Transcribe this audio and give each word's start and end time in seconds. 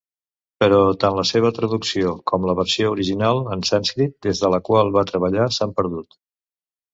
Però 0.61 0.77
tant 1.01 1.17
la 1.17 1.25
seva 1.31 1.51
traducció 1.57 2.13
com 2.31 2.47
la 2.51 2.55
versió 2.61 2.95
original 2.95 3.43
en 3.57 3.61
sànscrit 3.73 4.17
des 4.29 4.43
de 4.45 4.51
la 4.55 4.61
qual 4.71 4.91
va 4.97 5.05
treballar 5.13 5.47
s'han 5.59 5.77
perdut. 5.83 6.19